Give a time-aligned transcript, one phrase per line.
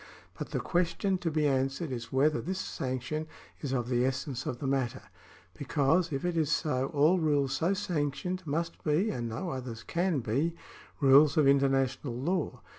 [0.35, 3.27] But the question to be answered is whether this sanction
[3.59, 5.03] is of the essence of the matter;
[5.53, 10.19] because, if it is so, all rules so sanctioned must be, and no others can
[10.21, 10.55] be,
[11.01, 12.61] rules of international law.